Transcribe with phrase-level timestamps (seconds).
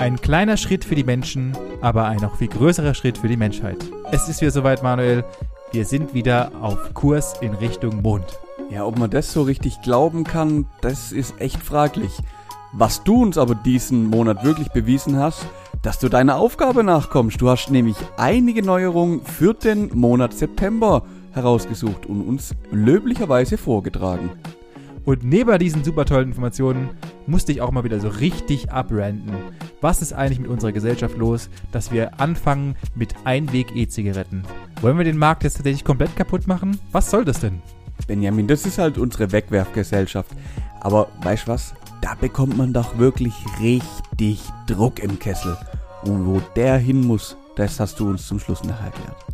[0.00, 1.52] Ein kleiner Schritt für die Menschen,
[1.82, 3.76] aber ein noch viel größerer Schritt für die Menschheit.
[4.10, 5.24] Es ist wieder soweit, Manuel.
[5.72, 8.24] Wir sind wieder auf Kurs in Richtung Mond.
[8.70, 12.12] Ja, ob man das so richtig glauben kann, das ist echt fraglich.
[12.72, 15.44] Was du uns aber diesen Monat wirklich bewiesen hast,
[15.82, 17.38] dass du deiner Aufgabe nachkommst.
[17.38, 24.30] Du hast nämlich einige Neuerungen für den Monat September herausgesucht und uns löblicherweise vorgetragen.
[25.04, 26.90] Und neben diesen super tollen Informationen
[27.26, 29.34] musste ich auch mal wieder so richtig abranden.
[29.80, 34.42] Was ist eigentlich mit unserer Gesellschaft los, dass wir anfangen mit Einweg-E-Zigaretten?
[34.82, 36.78] Wollen wir den Markt jetzt tatsächlich komplett kaputt machen?
[36.92, 37.62] Was soll das denn?
[38.06, 40.30] Benjamin, das ist halt unsere Wegwerfgesellschaft.
[40.80, 41.74] Aber weißt du was?
[42.02, 45.56] Da bekommt man doch wirklich richtig Druck im Kessel.
[46.02, 49.29] Und wo der hin muss, das hast du uns zum Schluss nachher erklärt.